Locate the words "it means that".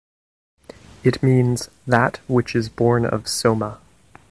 1.03-2.21